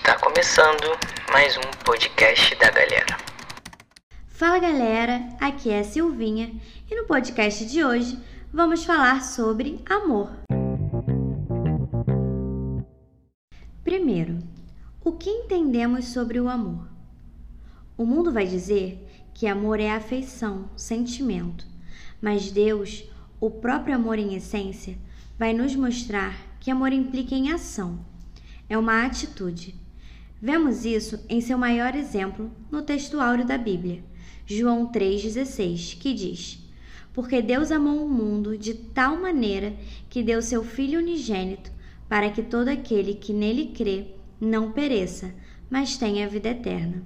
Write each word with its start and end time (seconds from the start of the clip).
Está 0.00 0.18
começando 0.18 0.98
mais 1.30 1.58
um 1.58 1.84
podcast 1.84 2.54
da 2.56 2.70
galera. 2.70 3.18
Fala 4.28 4.58
galera, 4.58 5.28
aqui 5.38 5.68
é 5.68 5.80
a 5.80 5.84
Silvinha 5.84 6.58
e 6.90 6.96
no 6.96 7.04
podcast 7.04 7.66
de 7.66 7.84
hoje 7.84 8.18
vamos 8.50 8.82
falar 8.82 9.22
sobre 9.22 9.84
amor. 9.84 10.30
Primeiro, 13.84 14.38
o 15.04 15.12
que 15.12 15.28
entendemos 15.28 16.06
sobre 16.06 16.40
o 16.40 16.48
amor? 16.48 16.88
O 17.94 18.06
mundo 18.06 18.32
vai 18.32 18.46
dizer 18.46 19.06
que 19.34 19.46
amor 19.46 19.78
é 19.78 19.90
afeição, 19.90 20.70
sentimento, 20.74 21.66
mas 22.22 22.50
Deus, 22.50 23.04
o 23.38 23.50
próprio 23.50 23.94
amor 23.94 24.18
em 24.18 24.34
essência, 24.34 24.96
vai 25.38 25.52
nos 25.52 25.76
mostrar 25.76 26.34
que 26.58 26.70
amor 26.70 26.90
implica 26.90 27.34
em 27.34 27.52
ação. 27.52 28.02
É 28.66 28.78
uma 28.78 29.04
atitude. 29.04 29.89
Vemos 30.42 30.86
isso 30.86 31.22
em 31.28 31.38
seu 31.42 31.58
maior 31.58 31.94
exemplo 31.94 32.50
no 32.70 32.80
texto 32.80 33.20
áureo 33.20 33.44
da 33.44 33.58
Bíblia, 33.58 34.02
João 34.46 34.90
3,16, 34.90 35.98
que 35.98 36.14
diz: 36.14 36.66
Porque 37.12 37.42
Deus 37.42 37.70
amou 37.70 38.02
o 38.02 38.08
mundo 38.08 38.56
de 38.56 38.72
tal 38.72 39.20
maneira 39.20 39.74
que 40.08 40.22
deu 40.22 40.40
seu 40.40 40.64
Filho 40.64 40.98
unigênito, 40.98 41.70
para 42.08 42.30
que 42.30 42.42
todo 42.42 42.68
aquele 42.68 43.12
que 43.14 43.34
nele 43.34 43.66
crê 43.76 44.14
não 44.40 44.72
pereça, 44.72 45.34
mas 45.68 45.98
tenha 45.98 46.26
vida 46.26 46.48
eterna. 46.48 47.02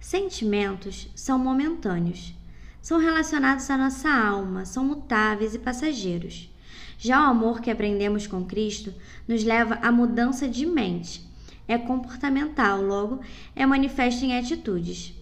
Sentimentos 0.00 1.08
são 1.14 1.38
momentâneos, 1.38 2.34
são 2.82 2.98
relacionados 2.98 3.70
à 3.70 3.78
nossa 3.78 4.10
alma, 4.10 4.64
são 4.64 4.84
mutáveis 4.84 5.54
e 5.54 5.58
passageiros. 5.60 6.52
Já 6.98 7.20
o 7.20 7.30
amor 7.30 7.60
que 7.60 7.70
aprendemos 7.70 8.26
com 8.26 8.44
Cristo 8.44 8.92
nos 9.28 9.44
leva 9.44 9.76
à 9.76 9.92
mudança 9.92 10.48
de 10.48 10.66
mente 10.66 11.29
é 11.70 11.78
comportamental, 11.78 12.82
logo, 12.82 13.20
é 13.54 13.64
manifesto 13.64 14.24
em 14.24 14.36
atitudes. 14.36 15.14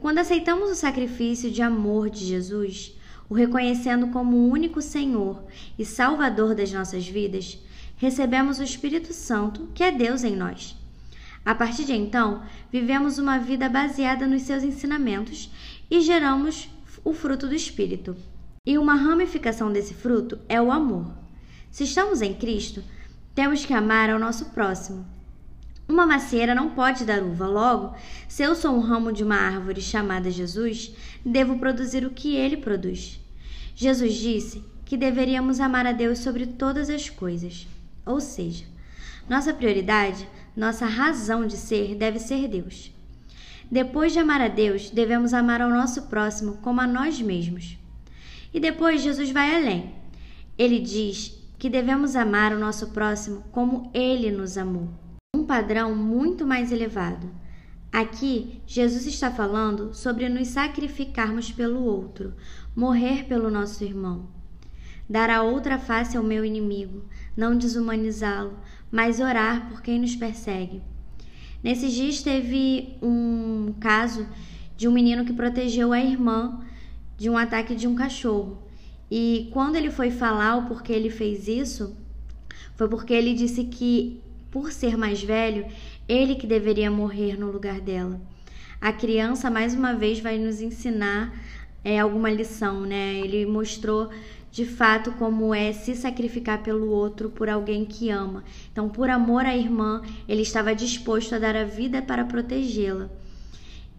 Quando 0.00 0.16
aceitamos 0.16 0.70
o 0.70 0.74
sacrifício 0.74 1.50
de 1.50 1.60
amor 1.60 2.08
de 2.08 2.24
Jesus, 2.24 2.98
o 3.28 3.34
reconhecendo 3.34 4.06
como 4.08 4.34
o 4.34 4.48
único 4.48 4.80
Senhor 4.80 5.44
e 5.78 5.84
Salvador 5.84 6.54
das 6.54 6.72
nossas 6.72 7.06
vidas, 7.06 7.58
recebemos 7.98 8.58
o 8.58 8.62
Espírito 8.62 9.12
Santo, 9.12 9.68
que 9.74 9.84
é 9.84 9.92
Deus 9.92 10.24
em 10.24 10.34
nós. 10.34 10.74
A 11.44 11.54
partir 11.54 11.84
de 11.84 11.92
então, 11.92 12.42
vivemos 12.72 13.18
uma 13.18 13.38
vida 13.38 13.68
baseada 13.68 14.26
nos 14.26 14.40
seus 14.40 14.62
ensinamentos 14.62 15.50
e 15.90 16.00
geramos 16.00 16.66
o 17.04 17.12
fruto 17.12 17.46
do 17.46 17.54
Espírito. 17.54 18.16
E 18.66 18.78
uma 18.78 18.94
ramificação 18.94 19.70
desse 19.70 19.92
fruto 19.92 20.38
é 20.48 20.60
o 20.62 20.72
amor. 20.72 21.12
Se 21.70 21.84
estamos 21.84 22.22
em 22.22 22.32
Cristo, 22.32 22.82
temos 23.34 23.66
que 23.66 23.74
amar 23.74 24.08
ao 24.08 24.18
nosso 24.18 24.46
próximo, 24.46 25.04
uma 25.86 26.06
macieira 26.06 26.54
não 26.54 26.70
pode 26.70 27.04
dar 27.04 27.22
uva, 27.22 27.46
logo, 27.46 27.94
se 28.26 28.42
eu 28.42 28.54
sou 28.54 28.74
um 28.74 28.80
ramo 28.80 29.12
de 29.12 29.22
uma 29.22 29.36
árvore 29.36 29.82
chamada 29.82 30.30
Jesus, 30.30 30.94
devo 31.24 31.58
produzir 31.58 32.06
o 32.06 32.10
que 32.10 32.34
ele 32.34 32.56
produz. 32.56 33.20
Jesus 33.76 34.14
disse 34.14 34.64
que 34.86 34.96
deveríamos 34.96 35.60
amar 35.60 35.86
a 35.86 35.92
Deus 35.92 36.20
sobre 36.20 36.46
todas 36.46 36.88
as 36.88 37.10
coisas, 37.10 37.66
ou 38.06 38.18
seja, 38.18 38.64
nossa 39.28 39.52
prioridade, 39.52 40.26
nossa 40.56 40.86
razão 40.86 41.46
de 41.46 41.56
ser 41.56 41.94
deve 41.94 42.18
ser 42.18 42.48
Deus. 42.48 42.90
Depois 43.70 44.12
de 44.12 44.18
amar 44.18 44.40
a 44.40 44.48
Deus, 44.48 44.88
devemos 44.88 45.34
amar 45.34 45.60
ao 45.60 45.70
nosso 45.70 46.02
próximo 46.02 46.58
como 46.62 46.80
a 46.80 46.86
nós 46.86 47.20
mesmos. 47.20 47.76
E 48.52 48.60
depois 48.60 49.02
Jesus 49.02 49.30
vai 49.30 49.54
além. 49.54 49.92
Ele 50.56 50.78
diz 50.78 51.34
que 51.58 51.68
devemos 51.68 52.14
amar 52.14 52.52
o 52.52 52.58
nosso 52.58 52.88
próximo 52.88 53.42
como 53.50 53.90
ele 53.92 54.30
nos 54.30 54.56
amou 54.56 55.03
um 55.44 55.46
padrão 55.46 55.94
muito 55.94 56.46
mais 56.46 56.72
elevado. 56.72 57.30
Aqui, 57.92 58.62
Jesus 58.66 59.04
está 59.04 59.30
falando 59.30 59.92
sobre 59.92 60.26
nos 60.26 60.48
sacrificarmos 60.48 61.52
pelo 61.52 61.84
outro, 61.84 62.32
morrer 62.74 63.24
pelo 63.24 63.50
nosso 63.50 63.84
irmão. 63.84 64.26
Dar 65.08 65.28
a 65.28 65.42
outra 65.42 65.78
face 65.78 66.16
ao 66.16 66.24
meu 66.24 66.46
inimigo, 66.46 67.04
não 67.36 67.58
desumanizá-lo, 67.58 68.58
mas 68.90 69.20
orar 69.20 69.68
por 69.68 69.82
quem 69.82 70.00
nos 70.00 70.16
persegue. 70.16 70.80
Nesses 71.62 71.92
dias 71.92 72.22
teve 72.22 72.96
um 73.02 73.74
caso 73.78 74.26
de 74.78 74.88
um 74.88 74.92
menino 74.92 75.26
que 75.26 75.32
protegeu 75.34 75.92
a 75.92 76.00
irmã 76.00 76.58
de 77.18 77.28
um 77.28 77.36
ataque 77.36 77.74
de 77.74 77.86
um 77.86 77.94
cachorro. 77.94 78.62
E 79.10 79.50
quando 79.52 79.76
ele 79.76 79.90
foi 79.90 80.10
falar 80.10 80.56
o 80.56 80.66
porquê 80.68 80.94
ele 80.94 81.10
fez 81.10 81.48
isso, 81.48 81.94
foi 82.76 82.88
porque 82.88 83.12
ele 83.12 83.34
disse 83.34 83.64
que 83.64 84.24
por 84.54 84.70
ser 84.70 84.96
mais 84.96 85.20
velho, 85.20 85.66
ele 86.08 86.36
que 86.36 86.46
deveria 86.46 86.88
morrer 86.88 87.36
no 87.36 87.50
lugar 87.50 87.80
dela. 87.80 88.20
A 88.80 88.92
criança, 88.92 89.50
mais 89.50 89.74
uma 89.74 89.94
vez, 89.94 90.20
vai 90.20 90.38
nos 90.38 90.60
ensinar 90.60 91.36
é, 91.82 91.98
alguma 91.98 92.30
lição, 92.30 92.82
né? 92.82 93.18
Ele 93.18 93.44
mostrou 93.46 94.10
de 94.52 94.64
fato 94.64 95.10
como 95.18 95.52
é 95.52 95.72
se 95.72 95.96
sacrificar 95.96 96.62
pelo 96.62 96.88
outro 96.88 97.30
por 97.30 97.48
alguém 97.48 97.84
que 97.84 98.10
ama. 98.10 98.44
Então, 98.70 98.88
por 98.88 99.10
amor 99.10 99.44
à 99.44 99.56
irmã, 99.56 100.02
ele 100.28 100.42
estava 100.42 100.72
disposto 100.72 101.34
a 101.34 101.40
dar 101.40 101.56
a 101.56 101.64
vida 101.64 102.00
para 102.00 102.24
protegê-la. 102.24 103.10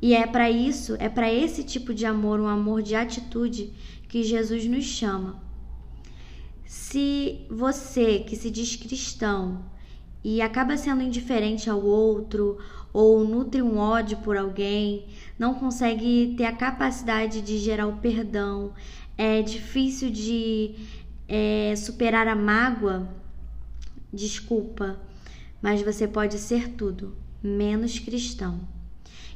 E 0.00 0.14
é 0.14 0.24
para 0.24 0.48
isso, 0.48 0.94
é 1.00 1.08
para 1.08 1.32
esse 1.32 1.64
tipo 1.64 1.92
de 1.92 2.06
amor, 2.06 2.38
um 2.38 2.46
amor 2.46 2.80
de 2.80 2.94
atitude, 2.94 3.72
que 4.08 4.22
Jesus 4.22 4.66
nos 4.66 4.84
chama. 4.84 5.42
Se 6.64 7.40
você 7.50 8.20
que 8.20 8.36
se 8.36 8.48
diz 8.52 8.76
cristão 8.76 9.73
e 10.24 10.40
acaba 10.40 10.76
sendo 10.78 11.02
indiferente 11.02 11.68
ao 11.68 11.84
outro 11.84 12.56
ou 12.94 13.26
nutre 13.28 13.60
um 13.60 13.76
ódio 13.76 14.16
por 14.18 14.36
alguém, 14.36 15.06
não 15.38 15.54
consegue 15.54 16.34
ter 16.36 16.44
a 16.44 16.56
capacidade 16.56 17.42
de 17.42 17.58
gerar 17.58 17.86
o 17.86 17.98
perdão, 17.98 18.72
é 19.18 19.42
difícil 19.42 20.10
de 20.10 20.76
é, 21.28 21.74
superar 21.76 22.26
a 22.26 22.34
mágoa, 22.34 23.08
desculpa, 24.12 24.98
mas 25.60 25.82
você 25.82 26.08
pode 26.08 26.38
ser 26.38 26.70
tudo, 26.70 27.14
menos 27.42 27.98
cristão. 27.98 28.60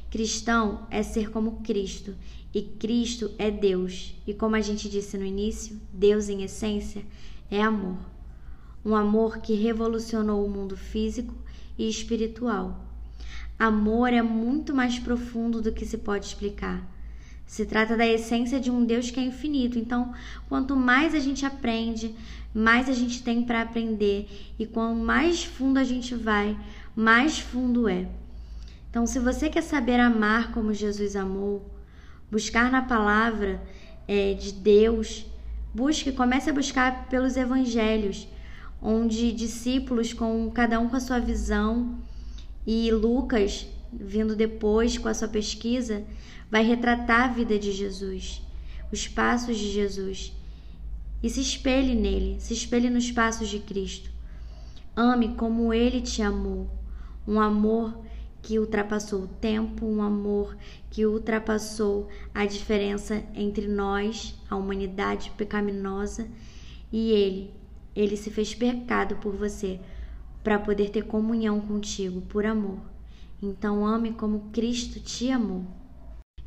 Cristão 0.09 0.87
é 0.89 1.03
ser 1.03 1.29
como 1.29 1.61
Cristo, 1.61 2.15
e 2.51 2.63
Cristo 2.63 3.31
é 3.37 3.51
Deus, 3.51 4.15
e 4.25 4.33
como 4.33 4.55
a 4.55 4.61
gente 4.61 4.89
disse 4.89 5.17
no 5.17 5.25
início, 5.25 5.79
Deus 5.93 6.29
em 6.29 6.41
essência 6.43 7.03
é 7.51 7.61
amor 7.61 7.97
um 8.85 8.95
amor 8.95 9.39
que 9.39 9.53
revolucionou 9.53 10.45
o 10.45 10.49
mundo 10.49 10.77
físico 10.77 11.33
e 11.77 11.89
espiritual. 11.89 12.85
Amor 13.57 14.13
é 14.13 14.21
muito 14.21 14.73
mais 14.73 14.99
profundo 14.99 15.61
do 15.61 15.71
que 15.71 15.85
se 15.85 15.97
pode 15.97 16.25
explicar. 16.25 16.81
Se 17.45 17.65
trata 17.65 17.97
da 17.97 18.05
essência 18.05 18.59
de 18.59 18.69
um 18.71 18.85
Deus 18.85 19.11
que 19.11 19.19
é 19.19 19.23
infinito. 19.23 19.77
Então, 19.77 20.13
quanto 20.47 20.75
mais 20.75 21.13
a 21.15 21.19
gente 21.19 21.45
aprende, 21.45 22.15
mais 22.53 22.87
a 22.87 22.93
gente 22.93 23.23
tem 23.23 23.43
para 23.43 23.61
aprender. 23.61 24.29
E 24.57 24.65
quanto 24.65 24.95
mais 24.95 25.43
fundo 25.43 25.77
a 25.77 25.83
gente 25.83 26.15
vai, 26.15 26.57
mais 26.95 27.39
fundo 27.39 27.89
é. 27.89 28.07
Então, 28.89 29.05
se 29.05 29.19
você 29.19 29.49
quer 29.49 29.63
saber 29.63 29.99
amar 29.99 30.51
como 30.51 30.73
Jesus 30.73 31.15
amou, 31.15 31.69
buscar 32.31 32.71
na 32.71 32.81
palavra 32.81 33.61
é, 34.07 34.33
de 34.33 34.53
Deus, 34.53 35.25
busque, 35.73 36.11
comece 36.11 36.49
a 36.49 36.53
buscar 36.53 37.07
pelos 37.09 37.35
evangelhos 37.35 38.27
onde 38.81 39.31
discípulos 39.31 40.13
com 40.13 40.49
cada 40.51 40.79
um 40.79 40.89
com 40.89 40.95
a 40.95 40.99
sua 40.99 41.19
visão 41.19 41.99
e 42.65 42.91
Lucas, 42.91 43.67
vindo 43.91 44.35
depois 44.35 44.97
com 44.97 45.07
a 45.07 45.13
sua 45.13 45.27
pesquisa, 45.27 46.03
vai 46.49 46.63
retratar 46.63 47.29
a 47.29 47.33
vida 47.33 47.57
de 47.57 47.71
Jesus, 47.71 48.41
os 48.91 49.07
passos 49.07 49.57
de 49.57 49.71
Jesus. 49.71 50.33
E 51.21 51.29
se 51.29 51.41
espelhe 51.41 51.95
nele, 51.95 52.39
se 52.39 52.53
espelhe 52.53 52.89
nos 52.89 53.11
passos 53.11 53.49
de 53.49 53.59
Cristo. 53.59 54.09
Ame 54.95 55.35
como 55.35 55.73
ele 55.73 56.01
te 56.01 56.21
amou, 56.21 56.69
um 57.27 57.39
amor 57.39 57.99
que 58.41 58.57
ultrapassou 58.57 59.23
o 59.23 59.27
tempo, 59.27 59.85
um 59.85 60.01
amor 60.01 60.55
que 60.89 61.05
ultrapassou 61.05 62.07
a 62.33 62.45
diferença 62.45 63.23
entre 63.35 63.67
nós, 63.67 64.35
a 64.49 64.55
humanidade 64.55 65.31
pecaminosa, 65.37 66.27
e 66.91 67.11
ele, 67.11 67.53
ele 67.99 68.15
se 68.15 68.29
fez 68.29 68.55
pecado 68.55 69.17
por 69.17 69.35
você 69.35 69.79
para 70.41 70.57
poder 70.57 70.89
ter 70.89 71.03
comunhão 71.03 71.59
contigo 71.59 72.21
por 72.21 72.45
amor. 72.45 72.79
Então 73.43 73.85
ame 73.85 74.13
como 74.13 74.49
Cristo 74.53 75.01
te 75.01 75.29
amou. 75.29 75.65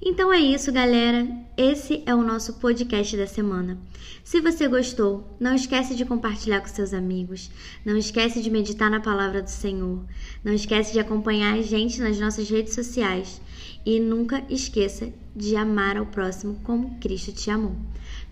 Então 0.04 0.32
é 0.32 0.40
isso, 0.40 0.72
galera. 0.72 1.28
Esse 1.56 2.02
é 2.06 2.14
o 2.14 2.22
nosso 2.22 2.54
podcast 2.54 3.16
da 3.16 3.26
semana. 3.26 3.78
Se 4.24 4.40
você 4.40 4.66
gostou, 4.66 5.36
não 5.38 5.54
esquece 5.54 5.94
de 5.94 6.06
compartilhar 6.06 6.60
com 6.60 6.68
seus 6.68 6.94
amigos. 6.94 7.50
Não 7.84 7.96
esquece 7.96 8.42
de 8.42 8.50
meditar 8.50 8.90
na 8.90 8.98
palavra 8.98 9.42
do 9.42 9.50
Senhor. 9.50 10.02
Não 10.42 10.52
esquece 10.52 10.92
de 10.92 11.00
acompanhar 11.00 11.54
a 11.54 11.62
gente 11.62 12.00
nas 12.00 12.18
nossas 12.18 12.48
redes 12.48 12.74
sociais. 12.74 13.40
E 13.84 14.00
nunca 14.00 14.42
esqueça 14.48 15.12
de 15.36 15.54
amar 15.54 15.98
ao 15.98 16.06
próximo 16.06 16.58
como 16.64 16.98
Cristo 16.98 17.30
te 17.30 17.50
amou. 17.50 17.76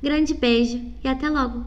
Grande 0.03 0.33
beijo 0.35 0.81
e 1.05 1.09
até 1.09 1.29
logo! 1.29 1.65